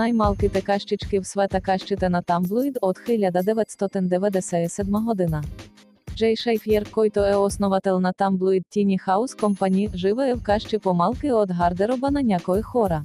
[0.00, 5.44] Наймалки те кащички в света кащите на тамблуїд от 1997 година.
[6.16, 11.50] Джей Шейф'єр Който е основател на тамблуїд Тіні Хаус компані живе в кащі помалки от
[11.50, 13.04] гардероба на някої хора.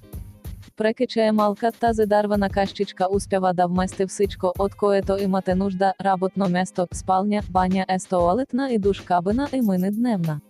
[0.76, 6.88] Прекичає малка та зидарвана кащичка успява да вмести всичко от което імате нужда, работно место,
[6.92, 10.42] спальня, баня, естоалетна і душ кабина і мини дневна.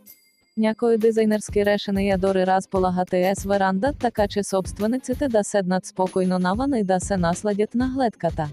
[0.58, 6.40] Някої дизайнерські решени є дори раз полагати ес веранда, така чи собственниците да седнат спокійно
[6.40, 8.50] навани да се насладять нагледката.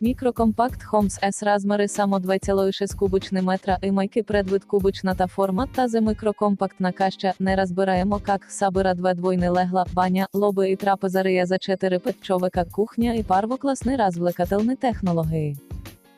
[0.00, 5.88] Мікрокомпакт Homes S розміри само 2,6 кубичний метра і майки предвид кубична та формат та
[5.88, 11.58] зе мікрокомпактна каща, не розбираємо как сабира две двойни легла, баня, лоби і трапезария за
[11.58, 15.56] 4 човека, кухня і парвокласний розвлекательні технології.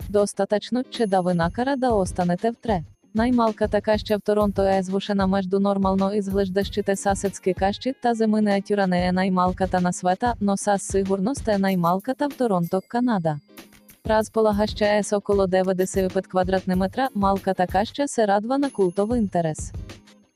[0.08, 2.82] Достаточно, чи да ви накара да останете втре.
[3.14, 8.40] Наймалка така ще в Торонто е звушена между нормално і зглеждащите сасецькі кащі та зими
[8.40, 12.80] неатюра не е наймалка та на света, но сас сигурно сте наймалка та в Торонто,
[12.88, 13.38] Канада.
[14.06, 19.72] Раз полагаща ес около 95 квадратний метра, малка така ще се радва на культовий інтерес.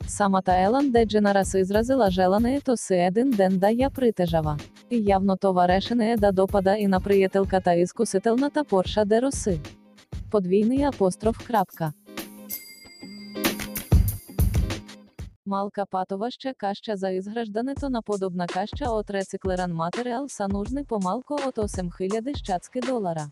[0.07, 4.59] Сама та Елан деджена раз ізразила желане то си един ден да я притежава.
[4.91, 9.21] І явно това решене е да допада і на приятелка та іскусителна та порша де
[9.21, 9.61] роси.
[10.31, 11.93] Подвійний апостроф крапка.
[15.55, 21.57] Малка патова ще каща за ізграждането наподобна каща от рециклеран матеріал са нужний помалко от
[21.57, 23.27] 8 хиляди щацки долара.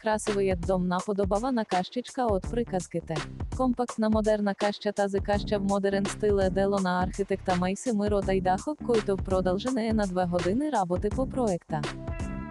[0.00, 3.14] Красивий дом наподобава на кащичка от приказки те.
[3.56, 9.16] Компактна модерна каща тази каща в модерен стиле дело на архітекта Мейси Миро Дайдахов, който
[9.16, 11.80] продължене на 2 години работи по проекта.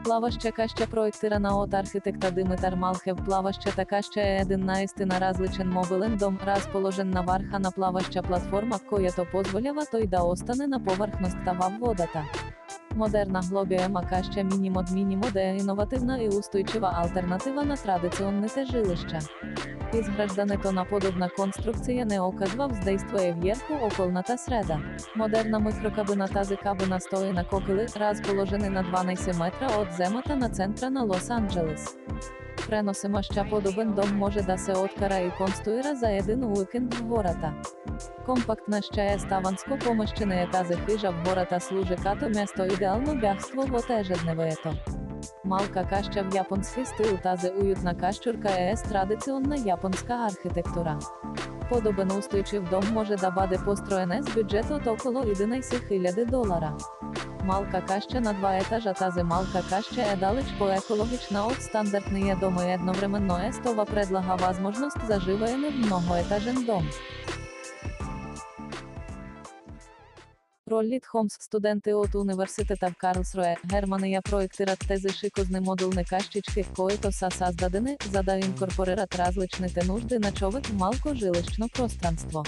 [0.04, 6.18] Плаваща каща проектирана от архітекта Димитар Малхев плаваща та каща е един наистина различен мобилен
[6.18, 11.52] дом, разположен на варха на плаваща платформа, коя то позволява той да остане на повърхността
[11.54, 12.24] във водата.
[12.96, 14.92] Модерна сглобяема къща Minimod.
[14.92, 19.20] Minimod е иновативна і устойчива альтернатива на традиционните жилища.
[19.94, 24.80] Изграждането на подобна конструкція не оказва въздействие върху околната среда.
[25.16, 30.90] Модерна микрокабина тази кабина стои на кокили, разположени на 12 метра от земята на центъра
[30.90, 31.98] на Лос-Анджелес.
[32.70, 37.54] Преносима ще подобен дом може да се откара и конструира за един уикенд в гората.
[38.26, 43.62] Компактна ще е ставанско помещене е тази хижа в гората служи като место идеално бягство
[43.62, 44.70] в ежедневието.
[45.46, 51.00] Малка каща в японський стил тази уютна кащурка е традиціонна японська архітектура.
[51.70, 56.74] Подобен устойчив дом може да бъде построене з бюджет от около 11 000 долара.
[57.44, 62.72] Малка каща на два етажа тази малка каща е далеч по-екологічна от стандартния дом и
[62.72, 66.90] едновременно е стова предлага възможност за в многоетажен дом.
[70.74, 77.32] Ролліт Холмс, студенти от університета в Карлсруе, Германия проектират тези шикозни модулни кащички, коїто са
[77.32, 82.44] създадени, за да инкорпорират различните нужди на човек малко жилищно пространство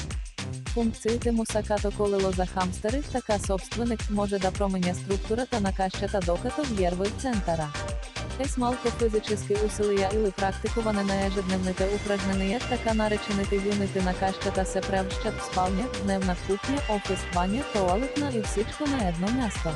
[0.75, 6.21] Функциите му са като колело за хамстери, така собственик може да променя структурата на кащата
[6.27, 7.73] докато вірви в центъра.
[8.41, 14.81] Ес малко физически усилия или практикуване на ежедневните упражнения, така наречените юнити на кащата се
[14.81, 19.69] превръщат в спалня, дневна кухня, офис, баня, туалетна и всичко на едно място.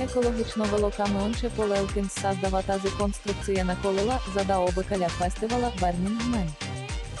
[0.00, 6.59] Екологічно велокамеонче Полелкінс създава тази конструкція на колела, за да обикаля фестивала Burning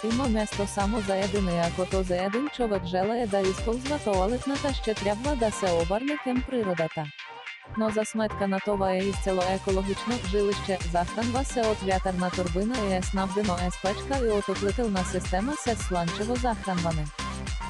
[0.12, 4.94] Има место само за един и ако този един човек желає да използва туалетната ще
[4.94, 7.04] трябва да се обърне към природата.
[7.78, 12.94] Но за сметка на това е изцело екологично, жилище, захранва се от вятърна турбина и
[12.94, 17.04] е снабдено е с печка и отоплителна система с слънчево захранване.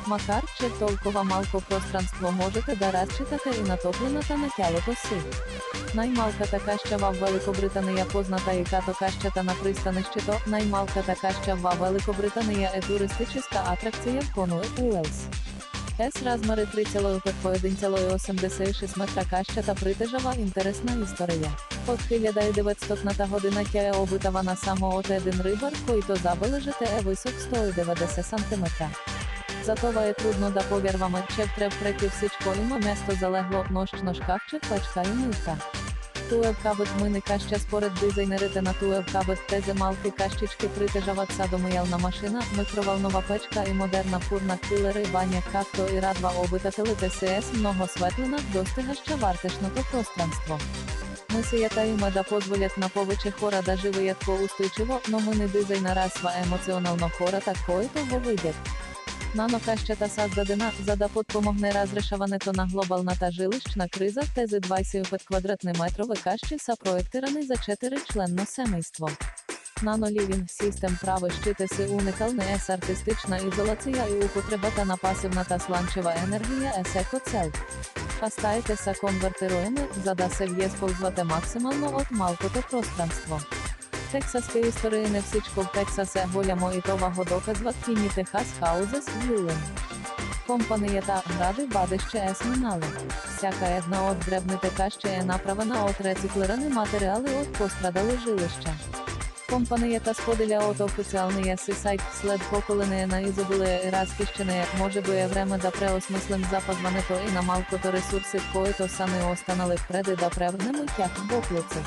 [0.07, 5.15] Макар, в толкова малко пространство можете да разчитате и на топлината на тялото си.
[5.95, 12.81] Най-малката каща в Великобритания позната и като кащата на пристанището, най-малката каща в Великобритания е
[12.81, 15.27] туристическа атракция в Конуе, Уелс.
[16.09, 21.51] С розміри 3,5 по 1,86 метра кащата притежава інтересна історія.
[21.87, 28.21] От 1900 година тя е обитавана само от един рибар, който забележите е висок 190
[28.21, 28.63] см.
[29.63, 35.25] Затова трудно да повярваме, че втреб преки всичко има место залегло, нощно шкафче, печка і
[35.25, 35.55] мивка.
[36.29, 43.63] Туевкабет мини каща според дизайнерите на Туевкабет тези малки кащички притежават садомиялна машина, микроволнова печка
[43.67, 50.57] і модерна фурна килери баня както і радва обитателите СС много светлина, достигаща вартешното пространство.
[51.35, 56.31] Мисията има да позволят на повече хора да живеят по-устойчиво, но мы не дизайнера сва
[56.45, 58.05] емоционално хората, които
[59.35, 59.51] го видят.
[59.51, 66.59] Нанокащата sazdadena за да подпомогне разрешаването на глобалната жилищна криза, тези 25 квадратни метрове кащи
[66.59, 69.07] са проектирани за 4-членно семейство.
[69.81, 76.73] Nano-Living System прави щити си уникална ес артистична ізоляція і употребата на пасивната сланчева енергія
[76.81, 77.51] ес екоцел.
[78.23, 83.41] Остаєте са конвертируємо, за да се в'єсползвати максимально от малкото пространство.
[84.59, 89.57] Історії не всічко в Texas голямо і того доказва Кіні Техас Хаузес Вілен.
[90.47, 92.83] Компанія та гради бадище ес минали.
[93.37, 98.73] Всяка една от дребните ще е направена от рециклирани матеріали от пострадали жилища.
[99.50, 105.58] Компанията споделя от официалния си сайт, след поколене на изобилие разхищене, може би е време
[105.58, 111.10] да преосмислим запазването и на малкото ресурси, които са не останали преди да превърнем тях
[111.16, 111.78] в буклици.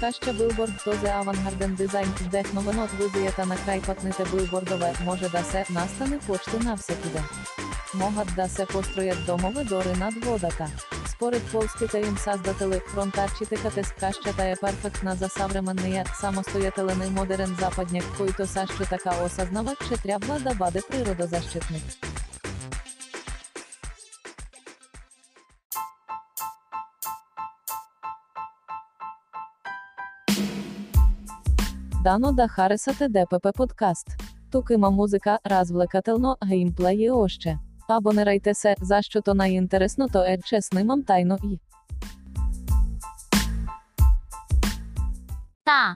[0.00, 6.18] Каща билборд този авангарден дизайн, вдехновен от визията на крайпътните билбордове, може да се настане
[6.18, 7.22] почти навсякъде.
[7.94, 10.66] Могат да се построят домове дори над водата.
[11.20, 18.04] Според полските им създатели, фронтарчите с кащата е перфектна за съвременния, самостоятелен и модерен западняк,
[18.16, 21.82] който също така осъзнава, че трябва да бъде природозащитник.
[32.04, 34.06] Дано да харесате ДПП подкаст.
[34.50, 37.58] Тук има музика, развлекателно, геймплей і още.
[37.91, 41.59] Абонирайте се, за що то найінтересно, то е, че снимам тайно і.
[45.63, 45.95] Та,